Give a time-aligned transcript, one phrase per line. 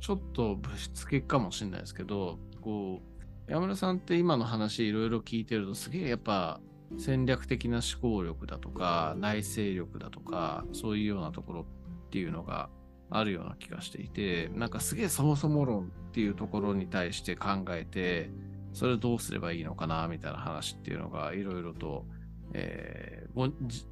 [0.00, 3.00] ちょっとぶしつけかもしれないですけど、こ
[3.48, 6.60] う、山村さんって今の話いろいろ聞いてると、すげえやっぱ
[6.98, 11.64] 戦略的な思考力だとか、内政力だとか、そういうようなところっ
[12.10, 12.68] ていうのが
[13.10, 18.30] あるような気がしていて、なんかすげえそもそも論っていうところに対して考えて、
[18.72, 22.04] それどうすればいいのかなみたいな話っていうのがいろいろと、
[22.52, 23.48] えーご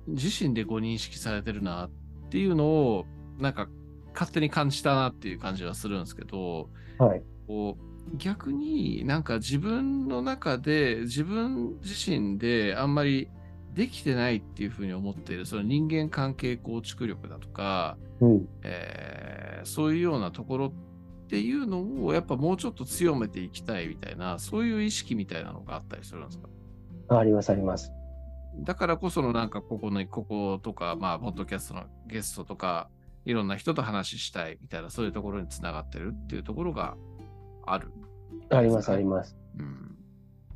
[0.08, 1.90] 自身でご認識されてるなっ
[2.30, 3.06] ていうのを
[3.38, 3.68] なんか
[4.14, 7.22] 勝手に感じたなっていう感じはするんですけど、はい。
[7.46, 13.28] こう逆になんか自分の中で自分自身であんまり
[13.72, 18.48] できてないっていうふうに思っているその人間関係構築力だとか、うん。
[18.62, 27.18] えーそういうようなところっていうのをやっぱもうちょっと強めていきたいみたいなそういう意識みたいなのがあったりするんですか？
[27.18, 27.90] あります、あります。
[28.58, 32.90] だからこそのなんかここのこことかまあポッドキャストのゲストとか
[33.24, 36.96] いろんな人と話したいみたいなそういうところにつながってるっていうところが
[37.66, 37.92] ある。
[38.50, 39.36] あります、あります。
[39.58, 39.94] うん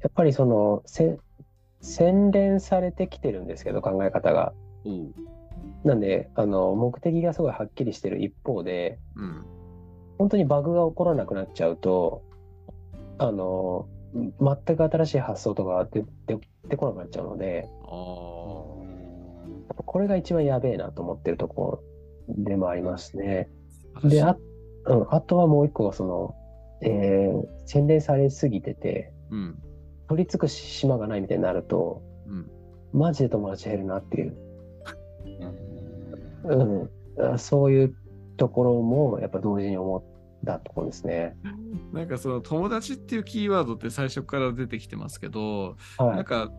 [0.00, 1.18] やっぱりその、せ
[1.80, 4.52] 洗練されてきてるんですけど、考え方が。
[4.84, 5.14] おう
[5.84, 9.44] なんで、あの、目的がすごいはっきりしてる一方で、うん
[10.18, 12.22] 本当にバグが起こらなくなっちゃうと、
[13.18, 17.68] あの、全く新しい発想とか出出出こなくなっちゃうので、
[19.86, 21.82] これが一番やべえなと思ってるところ
[22.28, 23.48] でもありますね。
[24.04, 24.36] で、あ,、
[24.86, 26.34] うん、あとはもう一個はその、
[26.82, 29.58] えー洗練されすぎてて、うん
[30.08, 32.50] 取り付く島がないみたいになると、うん
[32.92, 34.36] マジで友達減るなっていう、
[36.44, 37.94] うんそういう
[38.36, 40.02] ところもやっぱ同時に思っ
[40.46, 41.36] たところですね。
[41.92, 46.20] なんかその友達っていうキーワードって最初から出てきてますけど、なはい。
[46.20, 46.50] んか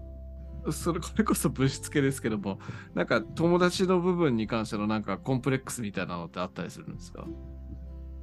[0.71, 2.59] それ これこそぶしつけですけども
[2.95, 7.25] なんか友達の部分に関してのなんかコンプレックスみたいなのってあったりするんですか？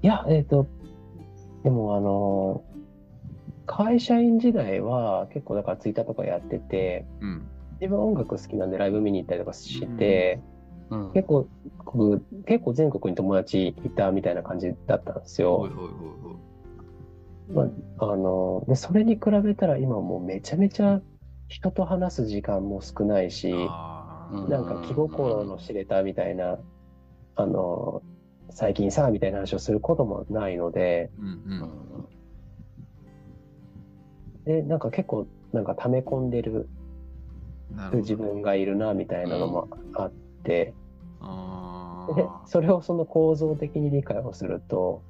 [0.03, 0.66] いや、えっ、と、
[1.65, 2.62] でもあの、
[3.66, 7.43] 会社員時代は結構だからツイッターとかやってて、うん。
[7.81, 10.41] 自分音楽好きなんでライブ見に行ったりとかして、
[10.91, 11.12] うん。
[11.12, 11.49] 結構、
[11.84, 15.69] 僕結構全国に友達いたみたいな感じだったんですよ。
[17.53, 17.62] ま
[17.99, 21.00] あ、あの、で、それに比べたら今もうめちゃめちゃ
[21.48, 26.58] 人と話す時間も少ないし、なんか気心の知れたみたいな、
[27.36, 28.02] あの、
[28.50, 31.30] 最近さ、みたいな話をすることもないので、うんう
[34.44, 34.44] ん。
[34.44, 36.68] で、なんか結構、なんか溜め込んでる
[37.94, 40.74] 自分がいるな、みたいなのもあって、
[41.20, 45.02] あでーそれをその構造的に理解をすると、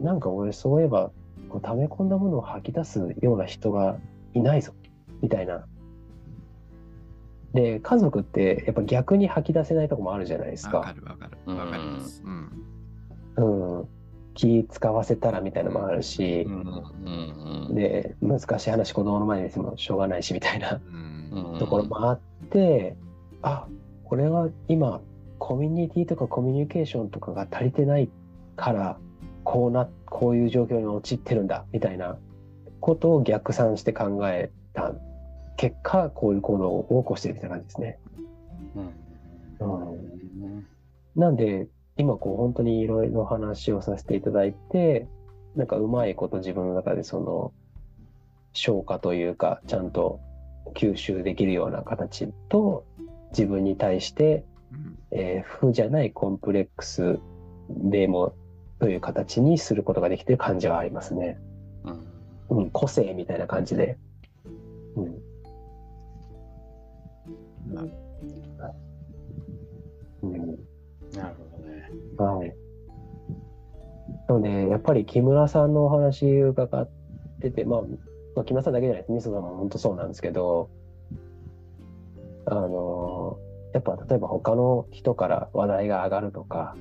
[0.00, 1.10] なんか俺そういえば、
[1.48, 3.96] こう溜め込んだものを吐き出すような人が
[4.32, 4.72] いないぞ、
[5.22, 5.66] みたいな。
[7.52, 10.92] で、家族ってやっぱ逆に吐き出せないとこもあるじゃないですわかか。
[10.92, 11.56] るわかる。
[11.56, 12.22] わかります。
[13.36, 13.78] うん。
[13.78, 13.88] うん。
[14.34, 16.52] 気使わせたらみたいなのもあるしう、ん。
[16.52, 17.68] うん。
[17.68, 17.74] うん。
[17.74, 20.80] で、難しい話子供の前にしてもしょうがないしみたいな
[21.58, 22.20] ところもあっ
[22.50, 22.96] て、
[23.42, 23.68] あ、
[24.04, 25.00] これは今、
[25.38, 28.08] コミュニティとかコミュニケーションとかが足りてない
[28.56, 28.98] から、
[29.44, 32.16] こうな、こういう状況に陥ってるんだ、みたいな
[32.80, 34.94] ことを逆算して考えた
[35.56, 37.98] 結果、こういう行動を起こしてるみたいな感じですね。
[38.76, 38.82] うん
[39.60, 40.66] うん
[41.16, 45.06] なんで、今こう本当にいろいろ話をさせていただいて、
[45.54, 47.52] なんかうまいこと自分の中でその
[48.52, 50.20] 消化というか、ちゃんと
[50.74, 52.84] 吸収できるような形と、
[53.30, 57.20] 自分に対して、うんえー負じゃないコンプレックス
[57.68, 58.34] でも
[58.80, 61.38] という形にすることができてる感じはありますね。
[62.50, 63.98] うんうん、個性みたいな感じで。
[67.74, 67.82] な
[70.22, 70.74] うん
[71.14, 71.90] なるほどね。
[72.16, 72.54] はい。
[74.28, 76.88] なので、やっぱり木村さんのお話伺っ
[77.40, 77.82] てて、まあ、
[78.34, 79.12] まあ、木村さんだけじゃないです。
[79.12, 80.70] みそさんも本当そうなんですけど、
[82.46, 83.38] あの、
[83.72, 86.76] やっぱ例えば他の人から話題が上がるとか、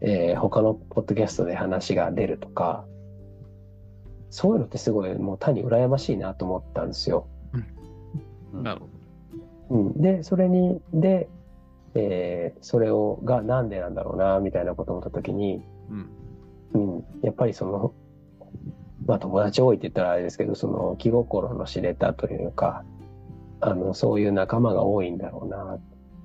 [0.00, 2.86] えー他のポッドキャストで話が出るとか、
[4.30, 7.26] そういうのってすごいもう単に羨ましいなと思ったんですよ。
[8.52, 8.86] なるほ
[9.70, 11.28] うん、で、それに、で、
[11.94, 15.62] えーそれを、がなんでなんだろうな、みたいなことを思ったときに、
[16.72, 17.94] どうんうん、やっぱりその、
[19.06, 22.84] まあ友達多いって言ったらあれですけど、その気心の知れたというか、
[23.60, 25.78] あの、そういう仲間が多いんだろうな。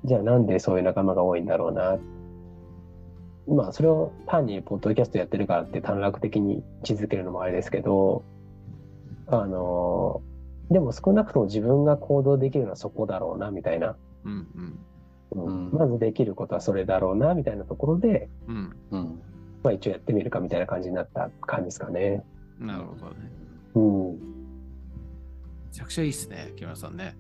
[0.04, 1.98] じゃあなんでそういう仲間が多いんだろうな。
[3.48, 8.24] まあそれを単にポッドキャストやってるからって短絡的に位置づけるのもあれですけど、
[9.28, 10.22] あの、
[10.72, 13.96] でも少なくとも自分が行動できるのはそこだろうな、みたいな。
[14.24, 14.80] うんうん
[15.32, 19.22] うんうんまずできることはそれだろうな、みたいなところで、うんうん
[19.64, 22.24] まあ一応やってみるかみたいな感じになった感じですかね。
[22.60, 23.16] なるほどね。
[23.74, 24.12] うん。
[24.14, 24.20] め
[25.72, 27.18] ちゃくちゃいいっすね、木村さんね。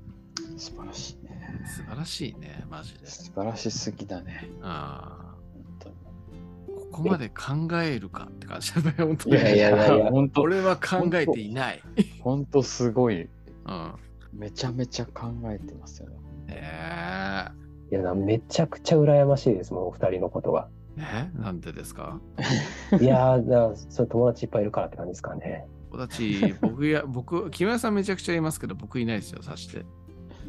[0.57, 1.35] 素晴らしいね。
[1.65, 3.07] 素晴らしいね、マジで。
[3.07, 4.49] 素晴らしすぎだね。
[4.61, 11.81] あ本当にあ、ここまで考えるかって感じだね、本当いやいやいやいや 本当、俺は考えていない。
[12.21, 13.27] 本当すごい。
[13.67, 13.93] うん。
[14.39, 16.15] めちゃめちゃ考えてますよね。
[16.49, 17.47] え
[17.91, 20.67] いや、めちゃくちゃ羨ましいですもん、お二人のことが。
[20.97, 21.39] ー、え？
[21.41, 22.19] なんでですか？
[22.99, 25.67] いやー、だそれ友達いっぱいいるからって感じですかね。
[25.91, 29.85] 僕たち、僕や、 僕、木村さんめちゃくちゃいますけど、僕いないですよ、さして。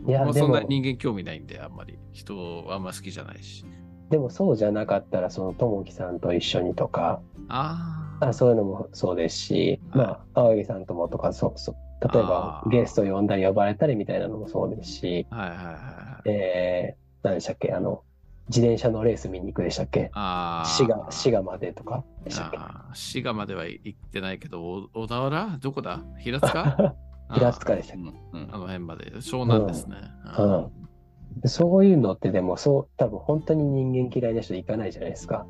[0.07, 1.99] いや、そんなに人間興味ないんで、あんまり。
[2.13, 3.65] 人あんま好きじゃないし。
[4.11, 8.27] でもそうじゃなかったら、そのともきさんと一緒にとか、ああ。
[8.29, 16.29] あそういうのもそうですし、まあ、青柳さんともとか、そうそう、例えばゲスト呼んだり呼ばれたりみたいなのもそうですし、はいはいはいはい。
[16.31, 18.03] えー、何でしたっけ、あの、
[18.49, 20.11] 自転車のレース見に行くでしたっけ？
[20.13, 20.69] ああ。
[20.69, 22.05] 滋賀、滋賀までとか。
[22.25, 22.59] でしたっけ
[22.95, 25.59] 滋賀までは行ってないけど、お小田原？
[25.61, 26.03] どこだ？
[26.19, 26.95] 平塚？
[27.33, 29.07] 平塚でしたっうんうんあの辺まで。
[29.17, 29.97] 湘南ですね。
[30.37, 30.71] け、うん。
[31.41, 35.45] でそういうのってでも、そう、多分本当に人間嫌いな人行かないじゃないですか。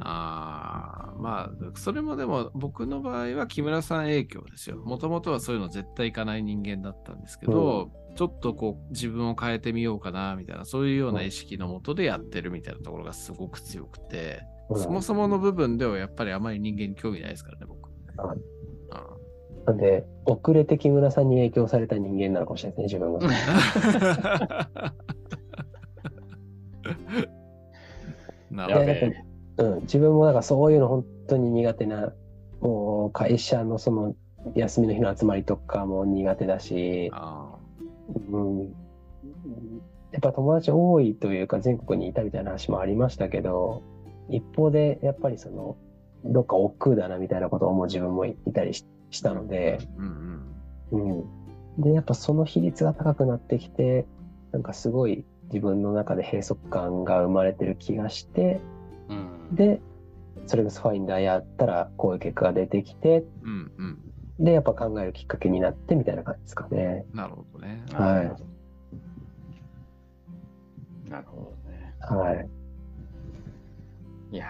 [0.00, 4.76] ああ、まあ、それもでも僕の場合は木村さん影響ですよ。
[4.78, 17.90] もともとはそういうの絶対行かない人間だったんですけど、ちょっとこう自分を変えてみようかなみたいな、そういうような意識のもとでやってるみたいなところがすごく強くて、うんそもそもの部分ではやっぱりあまり人間に興味ないですからね、僕。
[18.18, 19.22] はいうん
[19.66, 23.28] なんで、遅れて木村さんに影響された人間なのかもしれないですね、自分が。
[28.50, 28.80] なるほ
[29.56, 29.66] ど。
[29.68, 32.12] うん、自分もなんかそういうの本当に苦手な、
[32.60, 34.14] もう会社のその
[34.54, 37.56] 休みの日の集まりとかも苦手だし、あ
[38.30, 38.60] うん、
[40.12, 43.82] やっぱ友達多いというか全国にいたみたいな話もありましたけど、
[44.28, 45.76] 一方でやっぱりその、
[46.24, 50.50] どっか億劫だなみたいなことを思う自分もいたりししたので、ーうん
[50.90, 51.20] うん。
[51.20, 51.24] う
[51.78, 51.82] ん。
[51.82, 54.06] で、やっぱその比率が高くなってきて、
[54.52, 58.60] なんかすごい自分の中で閉塞感が生まれてる気がして、
[59.08, 59.80] うんで、
[60.46, 63.98] それこそファインダーやったらこういう結果が出てきて、うんうん。
[64.44, 67.06] で、やっぱ考えるきっかけになってみたいな感じですかね。
[67.12, 67.82] なるほどね。
[67.92, 68.32] はい
[71.10, 71.94] なるほどね。
[72.00, 72.48] はい。
[74.32, 74.46] いや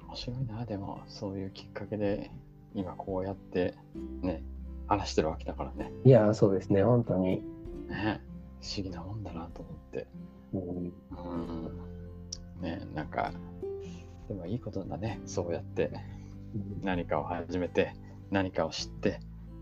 [0.00, 2.30] ー、面白いな、でも、そういうきっかけで、
[2.72, 3.74] 今こうやって、
[4.22, 4.44] ね、
[4.86, 5.90] 話してるわけだからね。
[6.04, 7.42] いや、そうですね、本当に。
[7.88, 8.22] ね
[8.60, 10.06] 不思議なもんだなと思って。
[10.52, 10.64] うん、う
[12.60, 12.62] ん。
[12.62, 13.32] ね、なんか、
[14.28, 15.20] でもいいことだね。
[15.26, 15.90] そうやって
[16.82, 17.94] 何かを始めて、
[18.30, 19.20] 何かを知って、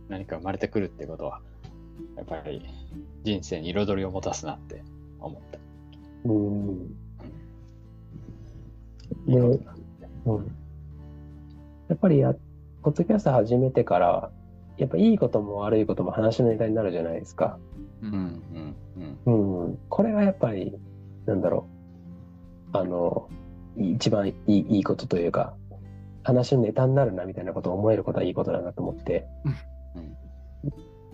[0.08, 1.40] 何か生まれてくるってことは、
[2.16, 2.66] やっぱり
[3.24, 4.82] 人生に彩りを持たすなって
[5.20, 5.58] 思った。
[6.24, 6.96] うん。
[9.26, 9.74] いいことだ。
[10.26, 10.46] うん。
[11.88, 12.34] やっぱりや、
[12.82, 14.30] ポッドキャスト始めてから、
[14.78, 17.58] やっぱいいことも悪いことも話のネタになるじゃないですか。
[18.02, 18.06] う。
[18.06, 18.74] うんん
[19.26, 19.78] うんうん。
[19.88, 20.76] これがやっぱり、
[21.26, 21.66] なんだろ
[22.74, 22.78] う。
[22.78, 23.28] あの、
[23.76, 25.54] 一番いいいいことというか、
[26.22, 29.56] 話のネタになるなみたいなことを思えることはいいことだなと思ってうん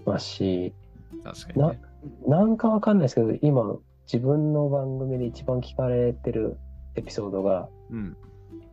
[0.04, 0.74] ますし、
[1.22, 1.80] 確かにね。
[2.26, 3.76] なんかわかんないですけど、今、
[4.10, 6.58] 自分の番組で一番聞かれてる
[6.94, 8.16] エピソードが、うん。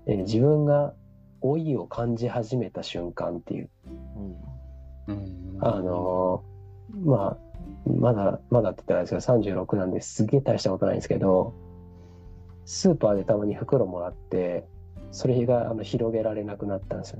[0.07, 0.93] えー自分が
[1.43, 3.69] 老いを感じ始めた瞬間っていう、
[5.07, 5.57] うん。
[5.61, 6.55] あのー
[7.05, 7.37] まあ、
[7.85, 11.53] まだ、まだって言ったらですけど、36なんですげえ大したことないんですけど、
[12.65, 14.67] スーパーでたまに袋もらって、
[15.11, 17.19] それがあの広げられなくなったんですよ。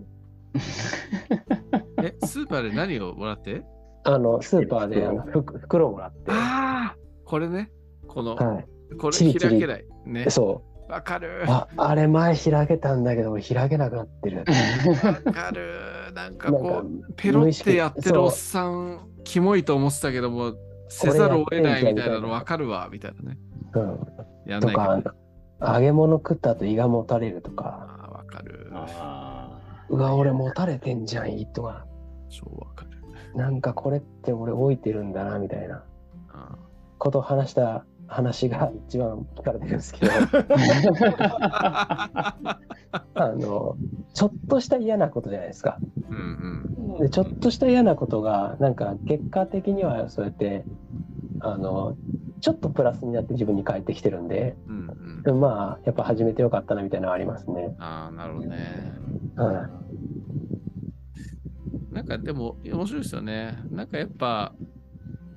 [2.03, 3.63] え、スーパーで何をもらって？
[4.03, 7.71] あの、スーパーであのふ袋もらって、はああこれね。
[8.07, 8.95] この、い。
[8.97, 9.85] これチリチリ開けない。
[10.05, 10.29] ね。
[10.29, 11.49] そわかるう。。
[11.49, 14.45] あ、あれ前開けたんだけど、俺開けなくなってる。
[15.25, 16.13] わかる。
[16.13, 20.53] なんかこかう、ペロってやってるおっさん、キモいと思ってたけども、
[20.87, 23.39] せざるを得ないみたいなのわかるわ、みたいなね。
[23.73, 23.99] うん。
[24.45, 25.11] やんないかど。、
[25.61, 28.69] 揚げ物食った後胃がもたれるとか、ああ、わかる。
[28.73, 29.59] あ
[29.89, 31.85] うわ、俺もたれてんじゃん、胃とか。
[32.29, 32.91] 超わかる。
[33.35, 35.83] なんかこれって俺老いてるんだな、みたいな
[36.29, 36.55] あ
[36.97, 40.11] ことを話した話が一番聞かれてるんですけど、
[41.19, 42.35] あ
[43.13, 43.77] あの、
[44.13, 45.79] ちょっとした嫌なことじゃないですか。
[46.09, 46.65] うん
[46.99, 50.65] で、ちょっとした嫌なことが、なんか結果的にはそうやって、
[51.39, 51.97] あの、
[52.41, 54.84] ちょっとプラスになって自分に返ってきてるんで、うん。
[55.25, 55.33] うん。
[55.35, 55.39] うん。
[55.41, 57.75] まあ、やっぱ始めてよかったな、みたいなのはありますね。
[57.79, 58.93] ああ、なるほどね。
[59.35, 59.55] はい
[61.91, 62.05] なん。
[62.05, 63.57] かでも面白いですよね。
[63.71, 63.87] なん。
[63.87, 64.53] かやっぱ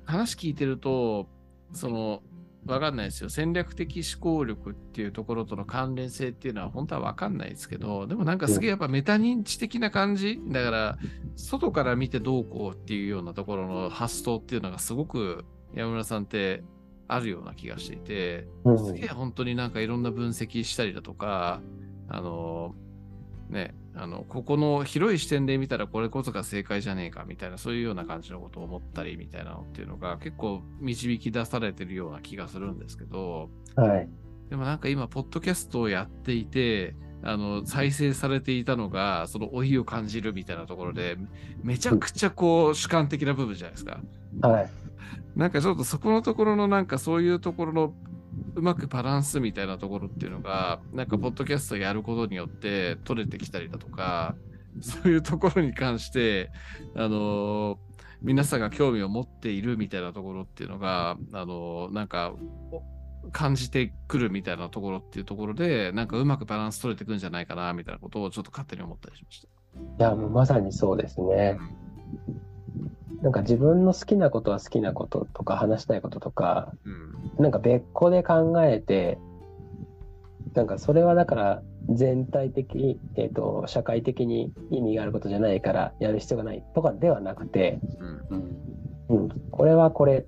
[0.05, 1.27] 話聞いてると、
[1.71, 2.21] その
[2.65, 2.95] わかん。
[2.95, 3.29] ないですよ。
[3.29, 7.37] 戦略的思考力っていうところとの関連性っていうのは本当はわかん。
[7.37, 8.37] ないですけど、でもなん。
[8.37, 10.97] かすげえやっぱメタ認知的な感じ、だから、
[11.35, 16.23] 外から見てどうこうっていうようなところの発想っていうのがすごく山村さん。
[16.23, 16.63] って
[17.09, 21.61] あるような気がしていて、うんすげえ本当になんかいろんな分析したりだとか、
[22.07, 22.75] あの、
[23.49, 34.09] ね、あの、ここの広い視点で見たらこれこそが正解じゃねえかみたいな、そういうような感じのことを思ったりみたいなのっていうのが結構導き出されてるような気がするんですけど、はい。
[34.49, 41.17] でもなんか今、ポッドキャストをやっていて、あの、再生されていたのが、その老いを感じるみたいなところで、
[41.63, 43.99] めちゃくちゃこう主観的な部分じゃないですか。
[44.41, 44.69] はい。
[45.35, 47.93] なんかちょっとそこのところのなんかそういうところの
[48.55, 54.35] うまくバランスみたいなところっていうのが、なんかポッドキャストやることによって取れてきたりだとか、
[54.81, 56.51] そういうところに関して、
[56.95, 57.77] あのー
[58.21, 62.33] 皆さんが興味を持っているみたいなところっていうのが、あのーなんか、
[62.69, 62.83] お
[63.31, 69.47] 感じてくるみたいなところっていうところで、なんかうまくバランス取れてくんじゃないかな、みたいなことをちょっと勝手に思ったりしました。
[70.05, 71.57] いや、もうまさにそうですね。
[73.21, 77.43] なんか自分の好きなことは好きなこととか話したいこととか、うん。
[77.43, 79.19] なんか別個で考えて、
[80.53, 87.79] なんかそれはだから全体的、えっ、と、社会的に意味があることじゃないからやる必要がないとかではなくて、
[88.29, 88.37] うん。
[88.37, 88.69] うん
[89.09, 90.25] うん、これはこれ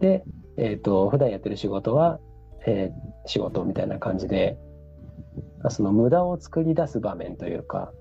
[0.00, 0.24] で、
[0.56, 2.20] えっ、と、普段やってる仕事は、
[2.66, 4.56] えー仕事みたいな感じで、
[5.68, 7.92] その無駄を作り出す場面というか、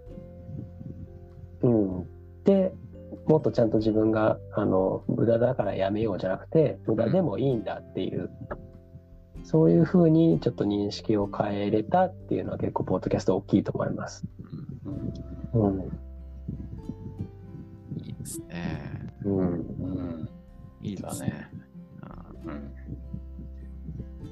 [1.62, 2.08] うん。
[2.44, 2.72] で、
[3.26, 8.30] もっとちゃんと自分が、あの、無駄だからやめようじゃなくて、無駄でもいいんだっていう、
[9.44, 14.24] そういうふうにちょっと認識を変えれたっていうのは結構、ポッドキャスト大きいと思います。
[15.54, 15.82] うんうん。
[17.98, 19.14] いいですね。
[19.24, 19.38] うん。
[19.40, 20.30] うん
[20.84, 21.50] いいですね。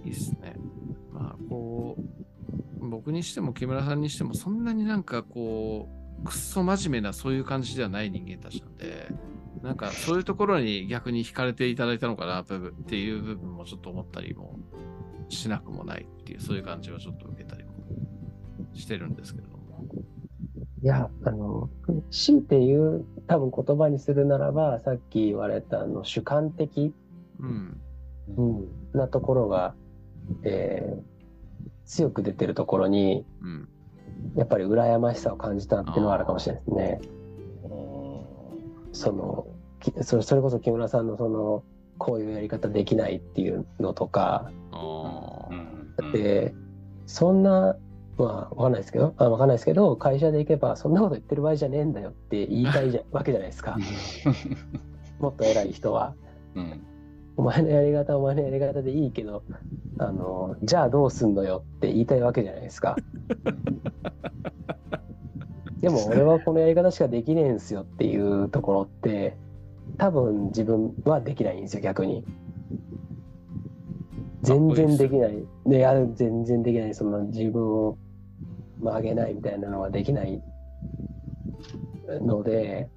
[0.04, 0.56] いいですね。
[1.12, 1.98] まあ、こ
[2.80, 5.90] う、僕にしても木村さんにしても、そんなになんかこ
[6.22, 9.10] う、くっそ真面目なそういう感じではない人間たちなんで、
[9.62, 14.60] なんかそういうところに逆に惹かれていただいたのかなっていう部分もちょっと思ったりも
[15.30, 17.72] しなくもないっていう、そういう感じはちょっと受けたりも
[18.74, 19.64] してるんですけれども。
[20.82, 21.70] いや、あの、
[22.12, 26.94] 強いて言う、多分言葉にするならば、さっき言われたあの主観的、
[27.40, 27.82] うん。
[28.38, 29.76] うん、なところが、
[30.44, 31.14] えー
[31.86, 33.70] 強く出てるところに、うん。
[34.36, 37.02] やっぱり羨ましさを感じたっていうのはあるかもしれないですね。
[38.94, 39.48] その、
[39.80, 41.64] きそれこそ木村さんのその、
[41.98, 44.52] こういうやり方できないっていうのとか、
[46.14, 46.54] で、
[47.06, 47.76] そんな、
[48.18, 53.78] まあ、わかんないですけど、あわかんないですけど、会社で行けば、そんなこと言ってる場合じゃねえんだよって言いたいじゃ わけじゃないですか。
[55.20, 56.16] もっと偉い人は。
[56.56, 56.93] うん
[57.36, 59.44] お前のやり方はお前のやり方でいいけど、
[59.98, 62.96] あの、じゃあどうすんのよって言いたいわけじゃないですか。
[65.82, 69.36] でも俺はこのやり方しかできねえんすよっていうところって、
[69.98, 72.24] 多分自分はできないんですよ、逆に。
[74.44, 75.46] 全然できない。
[75.66, 76.94] で、いや、全然できない。
[76.94, 77.98] その自分を
[78.82, 80.42] 曲げないみたいなのはできない
[82.22, 82.90] ので、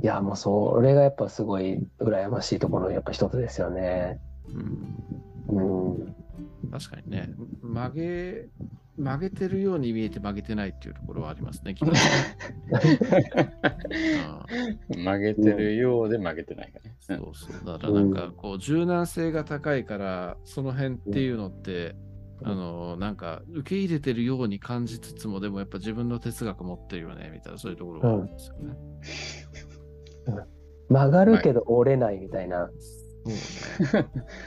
[0.00, 4.20] いや、もうそれがやっぱすごい羨ましいところのやっぱ一つですよね。
[5.48, 6.14] うんうん。
[6.70, 8.48] 確かにね、曲げ、
[8.96, 12.10] 曲げてるように見えて曲げてないっていうところはありますね、木村さん
[14.96, 16.96] うん曲げてるようで曲げてないからね。
[17.00, 17.66] そうそう。
[17.66, 22.12] だからなんかこう柔軟性が高いから、その辺っていうのって、うん
[22.44, 28.74] あの、なんか受け入れてるように感じつつも、でもやっぱ自分の哲学持ってるよね、みたいなそういうところがあるんですよね。
[30.88, 32.70] 曲がるけど折れないみたいな。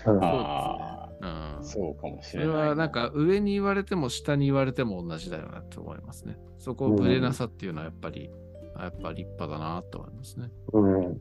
[0.05, 2.55] うんあうんあ、そうかもしそれない。
[2.55, 6.37] れはなんか上に言われても下に言われても同じだよなって思いますね。
[6.59, 8.29] そこをぶれなさっていうのはやっぱり、
[8.77, 10.51] やっぱ立派だなと思いますね。
[10.73, 10.95] うん。
[10.95, 11.15] うん。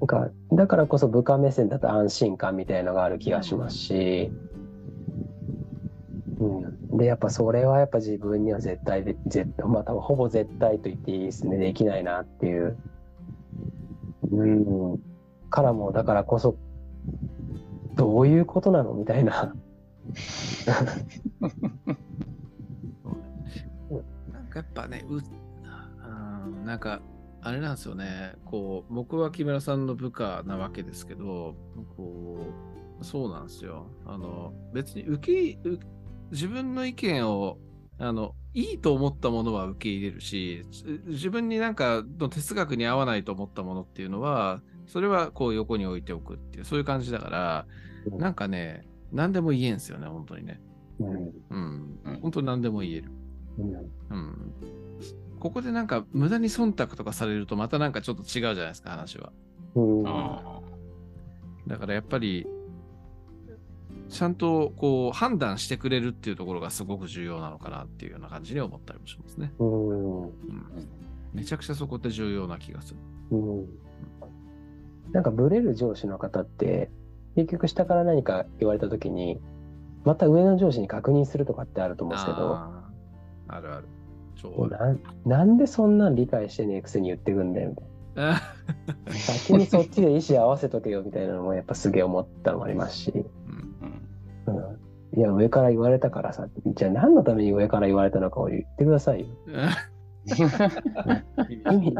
[0.00, 4.32] なんか、だからこそ部下目線だと安心感みたいのがある気がしますし、
[6.40, 6.44] う
[6.94, 6.98] ん。
[6.98, 11.58] で、やっぱそれはやっぱ自分には絶対で、絶対、まあ多分ほぼ絶対と言っていいですね。
[11.58, 12.76] できないなっていう。
[14.30, 15.00] うん。
[15.50, 16.56] からも、だからこそ、
[17.94, 19.54] どういうことなのみたいな。
[24.32, 27.00] なんかやっぱね、う、うんなんか、
[27.42, 31.54] あれなんですよね、こう、僕は木村さんの部下なわけですけど、
[31.96, 32.46] こ
[33.00, 33.86] う、そうなんですよ。
[34.06, 35.58] あの、別に受け、
[36.30, 37.58] 自分の意見を、
[37.98, 47.66] あの、いいと思ったものは受け入れるし、自自分になんかの哲学に合わないと思ったものっていうのは、それはこう横に置いておくっていう、そういう感じだから、
[48.12, 50.60] うんなんかね、何でも言えんすよね、本当にね。
[50.98, 51.08] うん。
[51.50, 52.00] うん。
[52.04, 53.10] うん本当何でも言える。
[53.58, 53.74] うん。
[54.10, 54.54] うん。
[55.38, 59.32] ここでなんか無駄に忖度とかされるとまたなんかちょっと違うじゃないですか、話は。
[59.74, 60.02] うん。
[60.06, 60.60] あ
[61.66, 62.46] だからやっぱり、
[64.10, 69.52] ちゃんとこう判断してくれるっていうところがすごく重要なのかなっていうような感じに思ったりもしますね。
[69.58, 70.22] うん。
[70.22, 70.32] うん、
[71.32, 73.00] めちゃくちゃそこって重要な気がする。
[73.30, 73.68] うん。
[75.12, 76.90] なんかブレる上司の方って、
[77.36, 79.40] 結局下から何か言われたときに、
[80.04, 82.54] また上の上司に確認するとかってあると思うんですけど、
[83.48, 83.88] あるある。
[85.26, 87.84] なんでそんなん理解してねえくせに言ってくんだよみたい
[88.16, 88.40] あ
[89.06, 89.12] な。
[89.12, 93.26] 先にそっちで意思合わせとけよみたいなのもやっぱすげえ思ったのもありますし、
[95.20, 99.26] いや上から言われたからさ、じゃあ何のために上から言われたのかを言ってくださいよ。
[101.70, 101.94] 意味、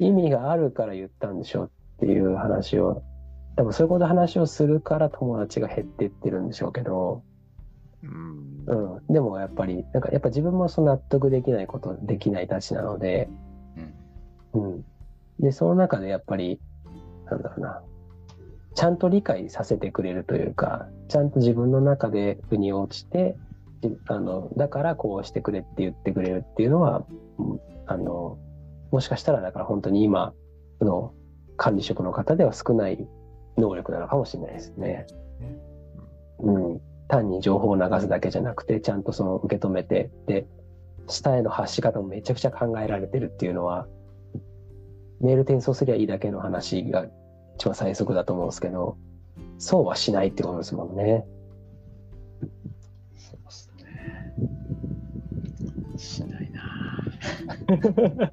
[0.00, 3.04] 意味があるから言ったんでしょっていう話を、
[3.54, 7.22] 多分そういうこと話をするから友達が減ってってるんでしょうけど、
[8.02, 8.64] うん。
[8.66, 13.28] うん、でもやっぱり、なんかやっぱ自分もその納得できないこと、できないたちなので、
[14.54, 14.64] うん。
[14.64, 14.84] うん。
[15.38, 16.60] で、その中でやっぱり、
[17.26, 17.80] なんだろうな、
[18.74, 23.36] ちゃんと理解させてくれるというか、ちゃんと自分の中で腑に落ちて、
[23.82, 27.04] じあの、だからこうしてくれって言ってくれるっていうのは、
[27.38, 28.38] うんあの、
[28.92, 30.32] もしかしたらだから本当に今
[30.80, 31.12] の
[31.56, 33.08] 管理職の方では少ない
[33.56, 35.06] 能力なのかもしれないですね。
[36.38, 36.80] うん。
[37.08, 40.46] 単に情報を流すだけじゃなくて、ちゃんとその受け止めて、で、
[41.08, 43.88] 下への発し方もめちゃくちゃ考えられてるっていうのは、
[45.20, 47.06] メール転送すりゃいいだけの話が
[47.60, 48.96] 一番最速だと思うんですけど、
[49.58, 51.26] そうはしないってことですもんね。
[53.18, 53.84] そうですね。
[55.98, 58.32] しないな。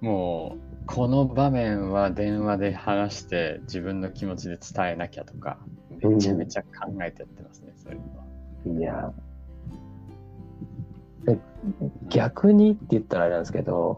[0.00, 5.58] もう、この場面は電話で話して自分の気持ちで伝えなきゃとか、
[6.00, 6.68] めちゃめちゃ考
[7.02, 8.00] えてやってますね、そういう
[8.76, 8.78] のは。
[8.78, 9.12] いや。
[11.28, 11.38] え
[12.08, 13.96] 逆にって言ったらあれなんですけど、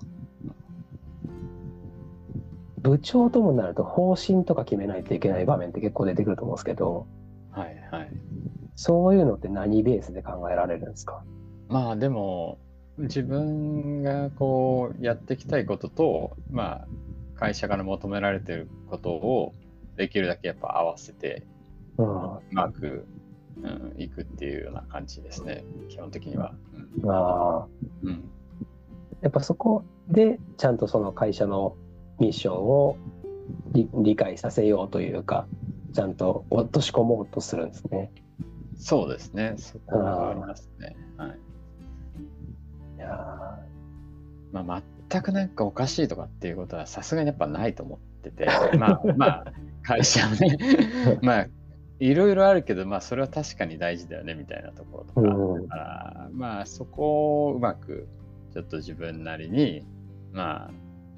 [2.84, 7.06] 部長ともなると方針とか決めないといけない場面って結構出てくると思うんですけど、
[7.50, 8.10] はいはい。
[8.76, 11.24] そういうのって何ベースで考えられるんですか？
[11.68, 12.58] まあでも、
[12.98, 16.88] 自分がこうやっていきたいことと、まあ、
[17.36, 19.54] 会社から求められてることを
[19.96, 21.46] できるだけやっぱ合わせて
[21.96, 22.02] う
[22.52, 23.06] まく、
[23.62, 26.54] うん、いくっていうような感じですね、基本的には。
[27.06, 27.66] ああ。
[28.02, 28.30] うんうん
[29.22, 31.76] やっぱそこでちゃんとその会社の
[32.18, 32.96] ミッションを
[33.72, 35.46] 理理解させようというか、
[35.92, 38.10] ちゃんと落とし込もうとするんですね。
[38.76, 40.96] そうですね、そこはありますね。
[41.16, 41.38] はい。
[42.96, 43.08] いや
[44.52, 48.46] まあ、全くなんかおかしいとかっていうことはさすがにやっぱないと思ってて、
[48.78, 50.58] まあまあ、会社はね、
[51.22, 51.46] まあ、
[51.98, 55.62] いろいろあるけど、まあ、それは確かに大事だよねみたいなところとか、うん。
[55.62, 58.08] だからまあ、そこをうまく
[58.52, 59.84] ちょっと自分なりに、
[60.32, 60.70] まあ、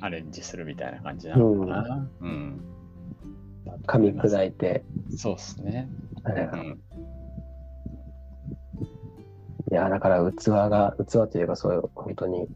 [0.07, 2.11] アレンジするみたいな感じなのかな。
[2.21, 2.61] うん。
[3.66, 5.88] ー噛み砕いて、そうですね。
[6.23, 6.81] はいうん。
[9.71, 12.49] いや、だから器が、器というかそういう、本当に、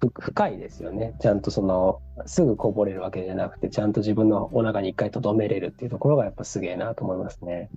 [0.00, 1.14] ふ深いですよね。
[1.18, 7.70] ちゃんとその、すぐこぼれるわけじゃなくて、ちゃんと自分のお腹に一回留めれるっていうところがやっぱすげえなと思いますね。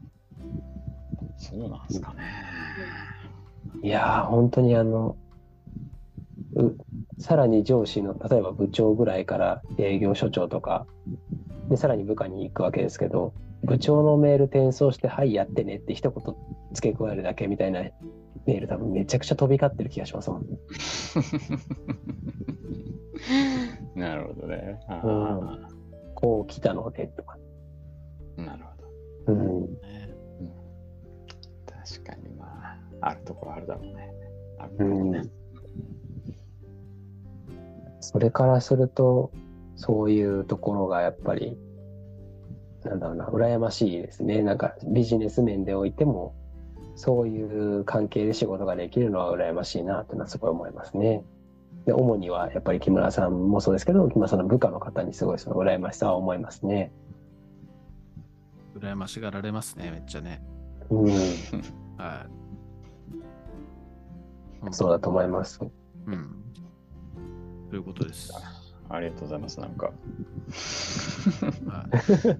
[1.38, 2.24] そうなんですかね。
[3.82, 5.27] いやー、本当にあの、う
[7.20, 10.86] さらに上司の、例えば部長ぐらいから営業所長とか、
[11.70, 16.36] で、さらに部下に行くわけですけど、部長のメール転送して、はい、やってねって一言
[16.74, 17.82] 付け加えるだけみたいな
[18.46, 20.46] メール多分めちゃくちゃ飛び交ってる気がしますもん。
[24.00, 24.80] なるほどね。
[24.88, 25.78] あうん
[26.16, 27.38] こう来たのでとか。
[28.38, 29.34] あ、なるほど。
[29.34, 29.62] うん。
[29.82, 30.16] ね
[31.66, 34.12] 確かにまあ、あるところあるだろうね。
[34.60, 35.37] あるうんだろうね。
[38.08, 39.32] それからすると、
[39.76, 41.58] そういうところがやっぱり、
[42.86, 44.42] なんだろうな、羨ましいですね。
[44.44, 46.34] なんかビジネス面でおいても、
[46.96, 51.26] そういう関係で仕事ができるのは羨ましいなってのはすごい思いますね。
[51.86, 56.94] で、主にはやっぱり木村さんもそうですけど、木村さんの部下の方にすごいその羨ましさは思いますね。
[58.80, 60.42] 羨ましがられますね、めっちゃね。
[60.90, 61.08] うん、
[62.00, 62.26] は
[64.66, 64.74] い。
[64.74, 65.60] そうだと思います。
[66.06, 66.47] うん。
[67.70, 68.34] ということです。
[68.90, 69.60] ありがとうございます。
[69.60, 69.92] なんか、
[71.68, 71.90] は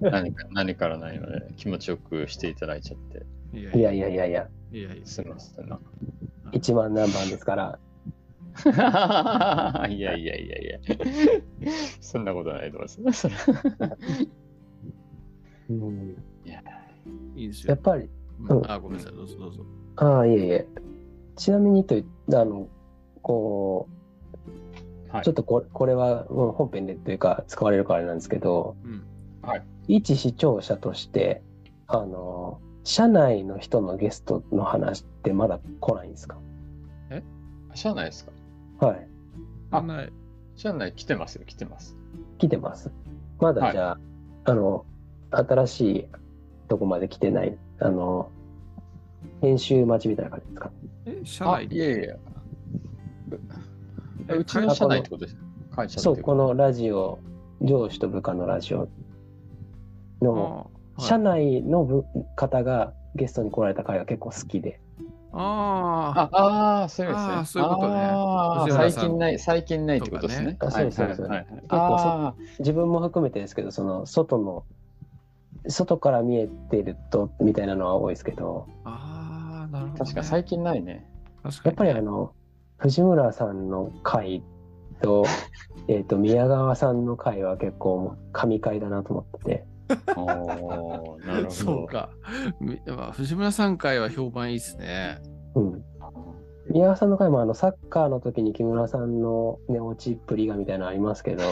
[0.00, 5.68] 何か何からないので気持ちよくしていただいちゃって、い、いやいやいやいやいや、いやいやすみません。
[5.68, 5.84] なんか
[6.52, 7.78] 1万何番ですから、
[9.88, 10.80] いやいやいやいや。
[12.00, 13.28] そんなことないと思います。
[15.68, 16.62] うん、いや、
[17.36, 17.78] いいですよやっ。
[17.80, 18.08] ぱり、
[18.40, 19.66] うんうんあ、ごめんなさい、どうぞどうぞ。
[19.96, 20.68] ああ、いえいえ。
[21.36, 22.68] ちなみにといあの、
[23.22, 23.97] こう、
[25.10, 29.04] はいちょっとここれはうん本編でというか使われるからなんですけど、うん。
[29.86, 31.42] 一視聴者として、
[31.86, 36.36] あの、社内の人のゲストの話ってまだ来ないんですか？
[37.74, 38.26] 社内です
[38.78, 38.86] か？
[38.86, 39.08] はい。
[39.70, 40.12] あない
[40.56, 41.96] 社内来てますよ、来てます。
[42.36, 42.90] 来てます。
[43.40, 43.98] まだじゃあ、
[44.44, 44.84] あの、
[45.30, 46.06] 新しい
[46.68, 48.30] とこまで来てない、あの、
[49.40, 50.70] 編集待ちみたいな感じですか？
[51.06, 52.16] え、社あ、内いやいやいや。
[53.32, 53.38] え
[54.34, 55.42] うちの社内ってことですね。
[55.74, 57.18] 会社そう、このラジオ、
[57.62, 58.88] 上司と部下のラジオ
[60.22, 64.80] の、あ社内の部方がゲストに来られた回が結構好きで。
[65.32, 67.60] あああー、そういうことですね。
[67.60, 70.56] そういうことね最近ない、最近ないってことですね。
[70.60, 74.64] そうそうそうはいはいはい結構自分も含めてですけど、その外の、
[75.68, 80.10] 外から見えてるとみたいなのは多いですけど、あ、ああ、なるほーど、ね。
[80.10, 81.06] 確か最近ないね。
[81.42, 82.32] 確かにやっぱりあの、
[82.78, 84.42] 藤村さんの回
[85.02, 85.24] と、
[85.88, 89.64] えっと、宮川さんの回は結構神回だなと思ってて、
[90.16, 91.50] おーなるほど。
[91.50, 92.10] そうか。
[92.60, 95.18] みまあ、藤村さん会は評判いいですね。
[95.54, 95.84] うん。
[96.70, 101.42] 宮川さんの回もあのサッカーの時に木村さんの寝落ちっぷりがみたいなのありますけど、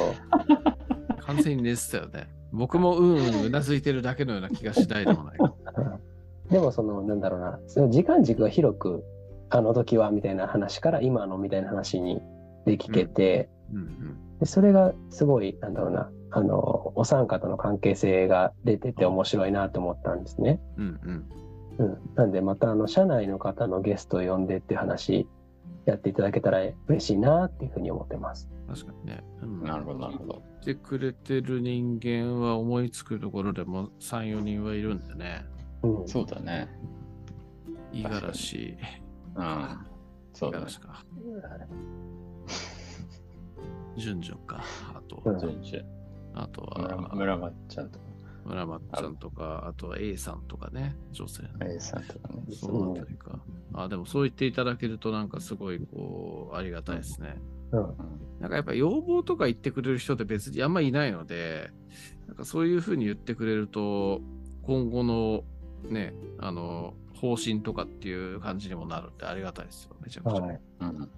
[1.20, 2.28] 完全に寝てたよね。
[2.52, 5.38] 僕もうんうんうなずいてるだけのような気がしないでもない。
[6.50, 9.04] でもそのなんだろうなその時間軸が広く
[9.56, 12.20] あの時はみたいな話から今のみたいな話に
[12.64, 14.38] できけて、うんうん。
[14.38, 20.60] でそれがすごいなんだろうなあのお三方の関係性が出てて面白いなと思ったんですね。
[20.76, 21.24] うんうん。
[21.78, 25.26] うん、なんでまたあの社内の方のゲストを呼んでっていう話
[25.84, 28.48] やっていただけたら嬉しいなっていうふうに思ってます。
[28.68, 29.22] 確かにね。
[29.42, 30.42] うん、なるほど、なるほど。
[30.64, 35.44] 言ってくれてる人間は思いつくところでも3、4人はいるんでね。
[35.82, 36.68] うん、そうだね。
[37.92, 38.76] 五十嵐。
[39.36, 39.86] うん。
[40.32, 40.66] そうだね。
[40.66, 41.04] か。
[43.96, 44.62] 順々か。
[44.94, 45.82] あと、うん順次
[46.34, 48.04] あと村は村松ちゃんとか、
[48.44, 51.66] 村松ちゃんとか、あとは A さんとかね、女性の。
[51.66, 52.42] A さんとかね。
[52.52, 53.38] そのあたりか。
[53.72, 57.36] あ、でもそう言っていただけるとなんかすごいこう、ありがたいですね。
[57.72, 57.96] うんうん
[58.38, 61.70] なんかやっぱ要望とか言ってくれる人って別にあんまいないので、
[62.28, 64.20] なんかそういうふうに言ってくれると、
[64.62, 65.42] 今後の
[65.88, 70.40] ね、あの、方針とかっていう感じにもなるんでありがたいですよ、めちゃくちゃ。
[70.40, 70.60] はい。
[70.80, 71.08] うん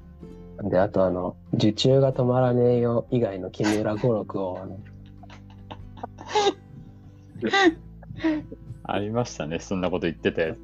[0.65, 4.81] で、あとあの、受注が止まらねえよ以外の木村五六をあの
[8.83, 9.61] ありましたね。
[9.61, 10.59] そんなこと言ってたやつ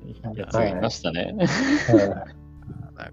[0.53, 1.33] がいましたね。
[1.37, 3.13] なん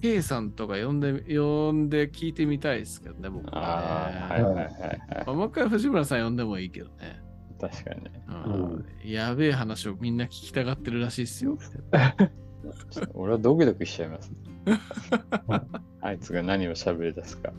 [0.00, 4.20] K さんとか呼んで、呼んで聞いてみたいですけどね、僕あはあ、ね。
[4.20, 4.98] はいはいはいはい。
[5.26, 7.20] まあもう一回藤村さん呼んでもいいけどね。
[7.62, 8.10] 確かにね。
[8.26, 11.56] うんやべえ話をみんな聞きたがってるらしいっすよ。
[13.14, 14.32] 俺はドキドキしちゃいます。
[16.02, 17.52] あいつが何を喋り出すか。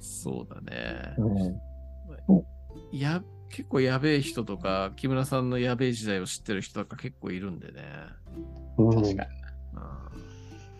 [0.00, 1.14] そうだね。
[2.26, 2.42] うん
[2.90, 7.82] や結構やべえ人とか、木村さんのやべえ時代を知ってる人とか結構いるんでね。
[8.78, 9.14] うん確かに。
[9.14, 9.28] うん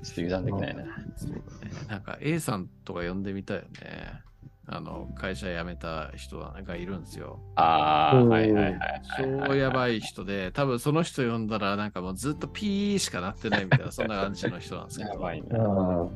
[0.03, 0.85] ちょっと油断できないな。
[1.17, 1.73] そうだね。
[1.89, 4.28] なんか A さんとか呼んでみたいよね。
[4.71, 7.41] あの、会社辞めた人がいるんですよ。
[7.57, 9.49] ああ、うんはいはいはいはいはい。
[9.49, 15.11] 超やばい人で、多分その人呼んだらなんかもうずっとピーしかなってないみたいな、そんな感じの人なんですけど。
[15.13, 15.65] やばいあな。
[15.65, 16.11] ー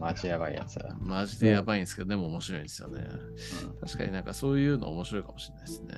[0.00, 0.96] マジやばいやつだ。
[1.00, 3.02] マジでやばいんですけど、でも面白いんですよね。
[3.02, 5.88] う確かになんかそういうの面白いかもしれないですね。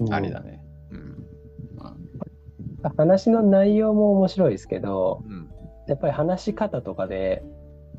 [0.00, 0.62] うんんありだね。
[0.92, 1.26] うん。
[2.96, 5.50] 話の内容も面白いですけど、うん。
[5.88, 7.42] やっぱり話し方とかで、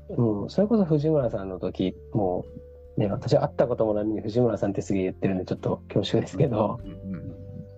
[0.10, 2.59] うん、それこそ藤村さんの時、もう、
[3.00, 6.82] ね、私会ったこともないのに藤村さんってすげえ言ってるんで、ちょっと恐縮ですけど、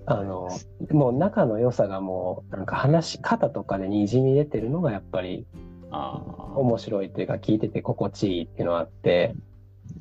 [0.08, 0.50] あの、
[0.90, 5.46] もう仲の良さがもう、なんか話し方とかでにじみ出てるのがやっぱり
[5.92, 6.24] あ
[6.56, 9.36] 面白いっていうか、聞いてて心地いいっていうのがあって、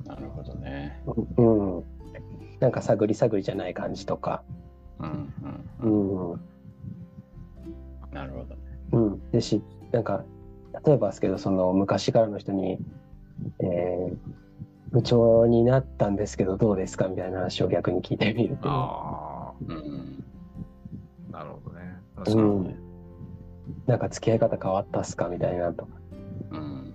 [0.09, 1.03] あ、なるほどね。
[1.37, 1.85] うん。
[2.59, 4.43] なんか探り探りじゃない感じとか、
[5.01, 5.35] うん
[5.83, 6.33] ううん。
[6.33, 6.41] ん。
[8.11, 8.61] なるほどね。
[8.93, 9.31] うん。
[9.33, 10.25] でし、なんか、
[10.87, 12.79] 例えばですけど、その昔からの人に、
[13.59, 14.17] えー、
[14.92, 20.24] 部長になったんですけど、どうですかみたいな話を逆に聞いてみると、あうん。
[21.33, 22.00] あ、なるほどね。
[22.16, 22.76] 確かにね。
[23.87, 25.92] なんか付き合い方変わったっすかみたいなとか。
[26.50, 26.92] うん。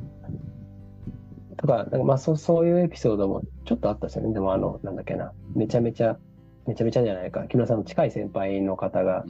[1.58, 4.34] とか、なんかまあそうそういうエピソードもちょっとあったですよね。
[4.34, 6.18] でもあの、なんだっけな、めちゃめちゃ、
[6.68, 9.26] めちゃめちゃじゃないか、木村さんの近い先輩の方が、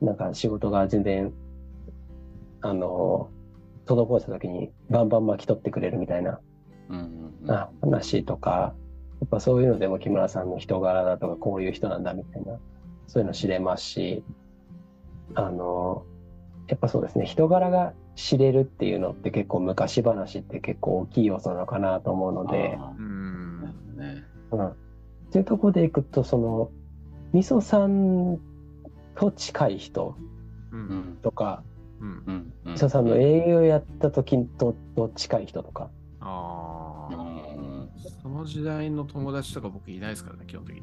[0.00, 1.32] なんか仕事が全然
[2.62, 3.30] あの、
[3.86, 6.40] 滞った時にバンバン巻き取ってくれるみたいな
[6.90, 8.74] うんうんうんあ話とか、
[9.20, 12.58] やっぱそういうのでも木村さんの人柄だとか、こういう人なんだみたいな、
[13.06, 14.24] そういうの知れますし、
[15.34, 16.04] あの、
[16.68, 23.74] やっぱそうですね、人柄が知れるっていうのって結構昔話って結構大きい要素なのかなと思うので、うん。
[24.52, 24.68] うん。
[24.68, 24.76] っ
[25.32, 26.70] ていうところでいくと、その、
[27.32, 28.38] みそさん
[29.14, 30.16] と近い人
[30.72, 30.76] う。
[30.76, 31.62] うんんとか、
[32.00, 32.08] うん。
[32.08, 35.90] うんうんみそさんの英雄やった時とと近い人とか、
[38.40, 40.82] の時代の友達とか僕いないですからね、基本的に。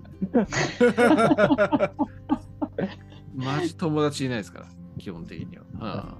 [3.45, 4.67] マジ友達いないですから、
[4.97, 6.17] 基本的には。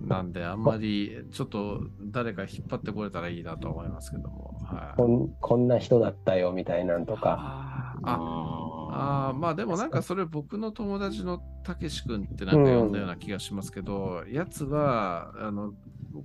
[0.00, 4.58] うん、なんで、あんまりちょっと誰か引っ張ってこれたらいいなと思いますけども。
[4.64, 15.74] はいこんこんな人だったよみたいなんとか、あーあまあでもなんかそれ僕の友達のたけし君ってなんか呼んだような気がしますけど、やつはあの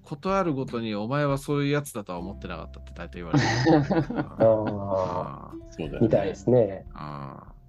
[0.03, 3.45] ことあるごとにお前はそういうやつだとは思ってなかったって大体言われる。
[4.39, 6.85] ああ、そうだよねみたいですね。
[6.93, 7.59] あー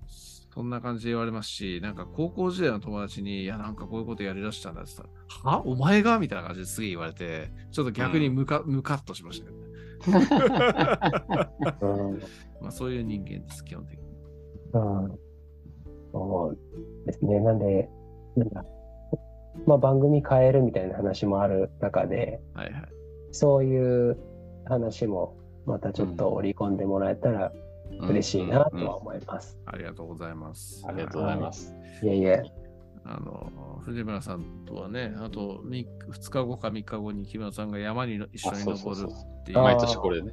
[0.53, 5.65] そんな感じで言われますし、なんか高校時代の友達に、いや、なんかこういうことやりだしたんだって言ったら、は？
[5.65, 6.19] お前が？
[6.19, 9.67] みたいな感じですげえ言われて、ちょっと逆にムカ,、ムカッとしましたけどね。
[11.83, 12.19] うん
[12.61, 14.05] まあそういう人間です、基本的に。
[14.73, 15.19] うん
[16.13, 16.59] そう
[17.07, 17.39] ですね。
[17.39, 17.89] なんで、
[18.35, 18.65] なんだ、
[19.67, 22.85] まあ番組変えるみたいな話もある中で、はいはい。
[23.33, 24.19] そういう
[24.65, 25.37] 話も
[25.67, 27.53] またちょっと織り込んでもらえたら
[28.01, 29.59] 嬉しいなとは思います。
[29.67, 30.85] ありがとうございます。
[30.87, 31.75] ありがとうございます。
[32.03, 32.43] いえいえ。
[33.05, 40.33] あの、藤村さんとはね、あと2日後か3日後に木村さんが山に一緒あに登るっていう毎年これね、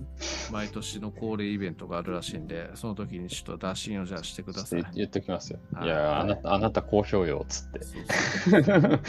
[0.51, 4.86] 毎年の恒例イベントがあるらしいんで、その時にちょっと打診をじゃあしてください。
[4.93, 5.60] 言っときますよ。
[5.73, 7.84] はいいや、あなた、あなた好評よ、つって。
[7.84, 8.99] そうそう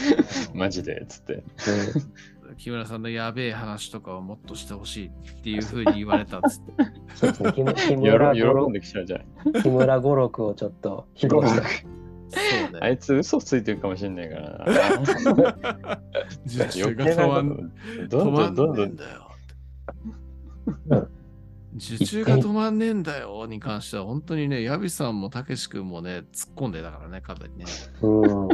[0.55, 1.43] マジで、つって。
[2.57, 7.53] 木村さんのやべえ話とかをもっとしてほしいっていうふうに言われたっつって。
[7.53, 7.63] 木
[7.95, 9.61] 村五喜ん六できちゃうじゃない。
[9.61, 11.87] 木村五六をちょっと披露して。
[12.29, 12.39] そ
[12.69, 12.79] うね。
[12.81, 14.65] あいつ嘘ついてるかもしんないからな。
[16.75, 17.69] 余計なこ止まん
[18.09, 19.31] とどんどんどんどん止まんねえんだよ
[21.03, 21.19] って。
[21.75, 27.65] 受注が止まんねえんだよに関しては、本当にね、ヤビさんもたけし君もね、突っ込んでたからね、かなりね。
[28.01, 28.47] うん。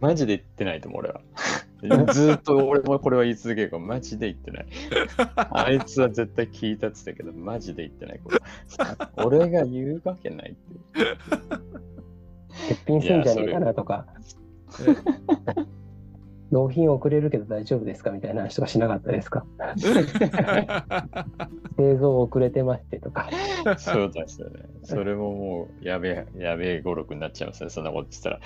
[0.00, 1.20] マジで言ってないと思う、俺は。
[2.12, 4.66] ずーっと俺もこれは言い続けるから、マジで言ってない。
[5.50, 8.20] あいつは絶対聞いたって言ったけど、マジで言ってない。
[9.16, 10.70] 俺が言うわけないって。
[12.68, 14.06] 欠品すんじゃねえかなとか、
[16.52, 19.46] 納品遅れるけど大丈夫ですかみたいな話とかしなかったですか
[21.78, 23.30] 製造遅れてましてとか。
[23.78, 24.60] そうですよね。
[24.82, 28.40] それももう、やべえ、やべえ語録になっちゃいますね、そんなこと言ってたら。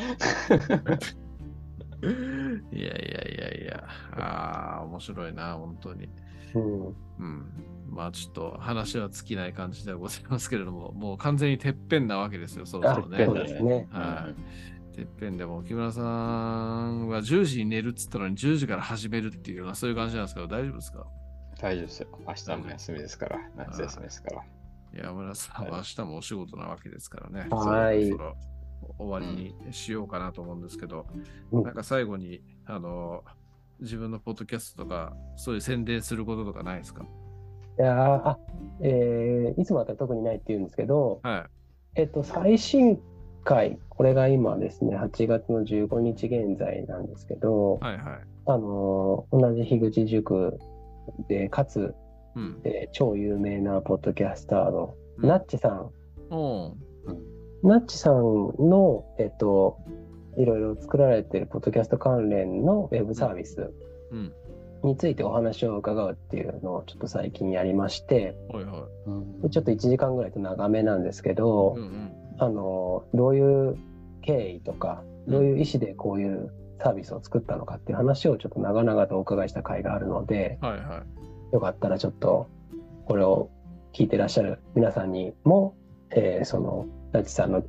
[2.72, 2.98] いやいやい
[3.38, 6.08] やいや、ああ、面白いな、本当に。
[6.54, 6.86] うん。
[6.86, 6.88] う
[7.24, 7.46] ん。
[7.88, 13.24] まあちょっと話は尽きない感じではございますけれども、もう完全にてっぺんなわけですよ、そろあ、そそろね。
[13.26, 13.88] うですね。
[13.90, 14.28] は
[14.92, 14.96] い。
[14.96, 21.06] てっぺんでも木村さんは10時に寝るっつったのに10時から始めるっていうようなそういう感じなんですけど大丈夫ですか？
[21.60, 22.08] 大丈夫ですよ。
[22.26, 24.42] 明日も休みですから、夏休みですから。
[24.94, 27.46] 山村さんは明日もお仕事なわけですからね。
[27.50, 28.36] はいそろそろ
[28.98, 31.06] 終わりにしようかなと思うんですけど、
[31.50, 33.24] うんなんか最後に、あの、
[33.80, 37.04] 自分のポッドキャストとか、そういう宣伝することとかないですか？
[37.78, 38.38] いやーあ、
[38.80, 41.48] えーいつもだったら特にないって言うんですけど、は
[41.94, 43.00] えっと、最新
[43.44, 48.02] 回、これが今ですね、8月の15日現在なんですけどい。、はいはい。
[48.46, 50.58] あのー同じ樋口塾
[51.28, 51.94] で、かつ、
[52.34, 52.60] うん。
[52.64, 55.90] えー超有名なポッドキャスターの、うんナッチさん、
[57.62, 59.78] ナッチさんの、えっと、
[60.36, 63.72] いろいろ作られているポッドキャスト関連のウェブサービス
[64.10, 64.32] うん。
[64.82, 71.80] についてお話を伺うっていうのをちょっと最近やりまして、はいはうんちょっと1時間ぐらいと長めなんですけど、い。
[71.80, 72.12] うんうん。
[72.38, 73.78] あの、どういう
[74.22, 81.02] 経緯とか、どういう意思でこういうサービスを作ったのかっていう話をちょっと長々とお伺いした回があるので、はいは
[81.50, 81.54] い。
[81.54, 82.48] よかったらちょっと
[83.06, 83.50] これを
[83.94, 85.74] 聞いてらっしゃる皆さんにも、
[86.10, 87.62] えーその、ナチさんの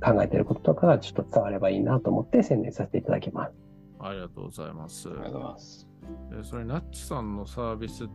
[0.00, 3.52] 考えてることとかがちょっと伝わればいいなと思って宣伝させていただきます。
[4.02, 5.08] ありがとうございます。
[5.08, 5.88] ありがとうございます。
[6.40, 8.08] えそれ、ナッチさんのサービス、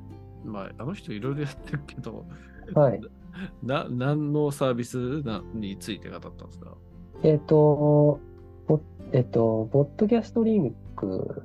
[0.44, 2.26] まあ、あの人いろいろやってるけど、
[2.74, 3.02] はい。
[3.64, 6.76] な、何のサービスなについて語ったんですか？
[7.24, 8.20] えっ、と、
[8.68, 8.80] ぼ
[9.14, 11.44] えっ、と、ポッドキャストリンク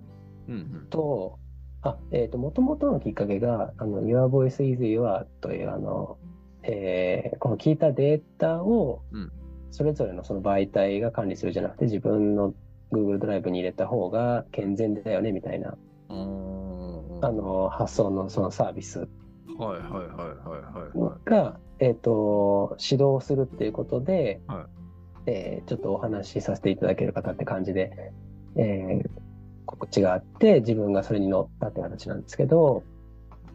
[0.48, 0.86] うんうん。
[0.90, 1.38] と、
[1.82, 6.18] あ、えっ、と、もともとのきっかけが、あの、Your Voice is Your という、あの、
[6.64, 9.32] えーこの聞いたデータをうん、
[9.72, 12.54] それぞれのその媒体が管理するじゃなくて、自分の
[12.92, 15.76] Google ドライブに入れた方が健全だよねみたいな、
[16.08, 19.08] あの発想のそのサービスはい
[19.58, 21.30] はいはいはいはいはい。
[21.30, 24.66] が、えっと指導するっていうことで、は
[25.26, 28.12] いえーちょっとお話しさせていただける方って感じで、
[28.56, 29.10] えー
[29.64, 32.82] 告知があって自分がそれに乗ったって形なんですけど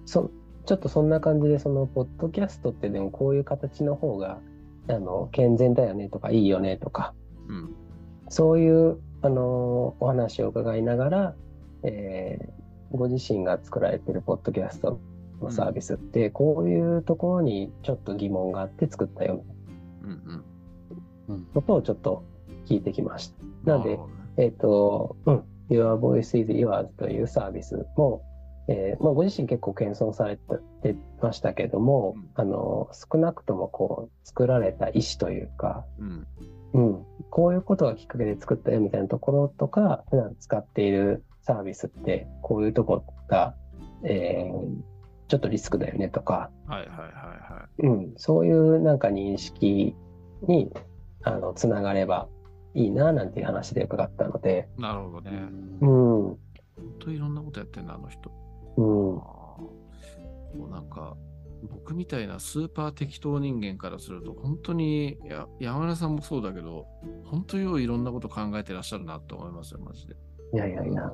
[0.06, 0.32] そ
[0.66, 4.40] ちょっとそんな感じでそのポッドキャストってでもこういう形の方が
[4.90, 7.14] あの健全だよねとかいいよねとか
[7.48, 7.76] うん。
[8.30, 11.36] そういうあのお話を伺いながら、
[11.84, 15.00] えーご自身が作られてるポッドキャスト
[15.42, 19.56] のサービスって、こういうところにちょっと疑問があって作ったよみたい
[20.04, 20.44] うん
[21.30, 21.48] うん。
[21.54, 22.24] なことをちょっと
[22.66, 23.34] 聞いてきまし
[23.66, 23.76] た。
[23.76, 23.84] うん。
[23.84, 24.00] なんで
[24.38, 28.22] えっ、と、うん、Your Voice is Yours というサービスも、
[28.70, 36.28] えーまあ、ご自身結構謙遜されてましたけども、うんあの少なくともこう作られた意思というか、うん。
[36.74, 43.56] うん、こういうことがきっかけで作ったよみたいなところとか、普段使っているサービスって、こういうとこが、
[44.04, 49.94] えーちょっとリスクだよねとか、はいはいはいはうん、そういうなんか認識
[50.48, 50.72] に
[51.24, 52.30] あのつながれば
[52.74, 54.82] いいななんていう話で伺ったので、い。
[54.82, 55.32] なるほどね。
[55.82, 56.38] うん、本
[57.00, 58.32] 当いろんなことやってんな、あの人。
[58.78, 61.18] うん、なんか、
[61.64, 66.86] 僕みたいなスーパー適当人間からすると、本当に、いや山田さんもそうだけど、
[67.26, 70.16] 本当によういろんなこと考えてらっしゃるなと思いますよ、マジで。
[70.54, 71.12] いやいやいや、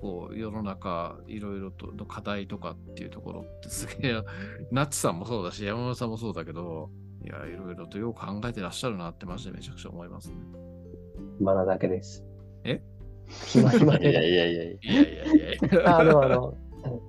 [0.00, 4.22] こう世の中いろいろとの課題とかっていうところってすげえ、
[4.70, 6.90] ナッツさんもそうだし、山田さんもそうだけど、
[7.24, 10.36] いや、いろいろとよく考えてらっしゃるなってマジでめちゃくちゃ思いますね。
[11.38, 12.24] 暇なだけです。
[12.64, 12.80] え？
[13.46, 14.28] 暇暇いやいやで。
[14.30, 14.62] いやいや。
[14.62, 15.96] いやいやいやいや。
[15.98, 16.54] あでもあの、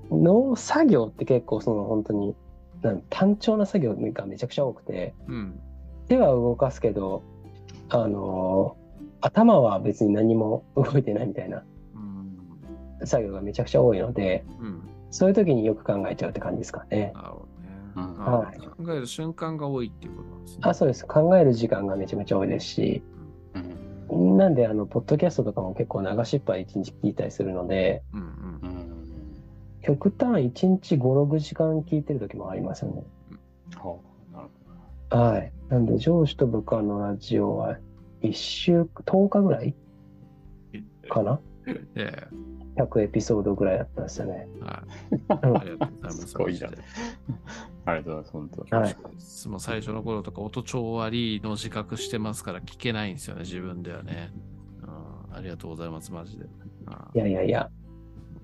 [0.10, 2.36] 農作業って結構その本当に、
[2.82, 5.60] なん単調な作業がめちゃくちゃ多くて、うん。
[6.08, 7.24] 手は動かすけど、
[7.90, 8.78] あの
[9.22, 11.64] 頭は別に何も動いてないみたいな
[11.96, 13.08] うん。
[13.08, 14.82] 作業がめちゃくちゃ多いので、うん。
[15.10, 17.12] そういう時によく考えちゃうって感じですかね。
[17.16, 17.68] なるほどね。
[17.98, 20.60] はい考える瞬間が多いっていうことなんですね。
[20.64, 21.06] あ、そうです。
[21.08, 23.02] 考える時間がめちゃめちゃ多いですし、
[24.12, 24.38] うん。
[24.38, 28.77] なんで、あの、ポッドキャストとかも結構流しっぱ一日聞いたりするので、うんうんうん。
[29.88, 33.04] 極端1日5、6時間聞いてる時もありますよね。
[33.76, 34.36] ほう。
[34.36, 34.50] なる
[35.10, 35.54] ほはい。
[35.70, 37.78] なんで、上司と部下のラジオは
[38.22, 39.74] 1週、10日ぐらい
[41.10, 41.40] かな？
[41.96, 42.28] え
[42.76, 44.48] ?100 エピソードぐらいだったんですよね。
[44.62, 44.84] えは
[45.44, 45.44] い。
[45.44, 46.28] うんありがとうございます。
[46.28, 46.68] すごいな
[47.86, 48.76] ありがとうございます、本当。
[48.76, 48.96] はい。
[49.50, 54.32] もう最初の頃とか音調悪いの自覚してますから聞けないんですよね、自分ではね。
[54.82, 56.44] うん、ありがとうございます、マジで。
[56.44, 56.50] うん
[57.16, 57.70] いやいやいや、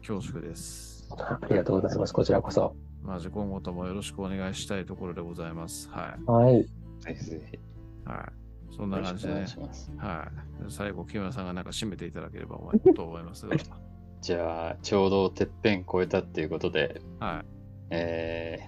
[0.06, 1.03] 恐縮です。
[1.19, 2.13] ありがとうございます。
[2.13, 2.76] こちらこそ。
[3.02, 5.89] マジ今後ともよろしくお願いしたいところでございます。
[5.89, 6.63] ははい。
[6.99, 7.58] ぜひぜひ。
[7.58, 7.60] い。
[8.06, 8.76] はい。
[8.76, 9.73] そんな感じでねよろしくお願い。
[9.73, 9.91] します。
[9.97, 10.28] は
[10.67, 10.71] い。
[10.71, 12.58] 最後、木村さんがなんか締めていただければ
[12.95, 13.56] と思いますが。
[14.21, 17.45] じゃあ、ちょうどてっぺん越えたっていうことで、はい。
[17.89, 18.60] え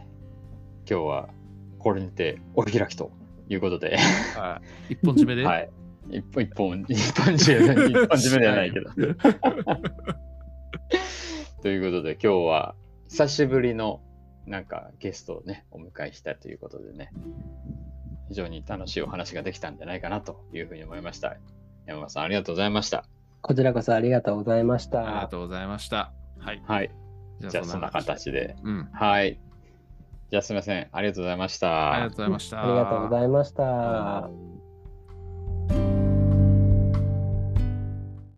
[0.86, 1.30] ー、今日は
[1.80, 3.12] これにてお開きと
[3.48, 3.98] いうことで、
[4.36, 4.94] はい。
[4.94, 5.46] 一本締めで？
[5.48, 5.70] はい。
[6.10, 8.90] 一本一本、一本締め、一本締めではないけど。
[11.66, 12.76] ということで、今日は
[13.10, 14.00] 久しぶりの
[14.46, 17.10] なんかゲストをね、お迎えしたということでね、
[18.30, 21.38] 非常に楽しいお話ができたんじゃないかなというふうに思いました。
[21.88, 23.06] 山間さん、ありがとうございました。
[23.42, 25.28] こちらこそありがとうございましありがた。
[25.30, 26.14] とうございました。
[26.38, 26.62] はい。
[26.68, 26.92] はい。
[27.40, 27.90] じゃあ、そんな。
[27.90, 28.56] 形で。
[28.62, 28.90] うん。
[28.94, 29.40] はい。
[30.30, 30.88] じゃあ、すみません。
[30.92, 31.94] ありがとうございました。
[31.94, 32.64] ありがとうございました。
[32.64, 33.64] ありがとうございました。
[33.64, 34.45] はい